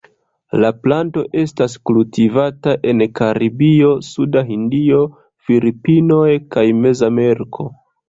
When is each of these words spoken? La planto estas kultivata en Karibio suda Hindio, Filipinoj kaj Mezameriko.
La 0.61 0.69
planto 0.85 1.21
estas 1.41 1.75
kultivata 1.89 2.73
en 2.93 3.05
Karibio 3.21 3.93
suda 4.09 4.45
Hindio, 4.51 5.05
Filipinoj 5.51 6.29
kaj 6.57 6.69
Mezameriko. 6.85 7.73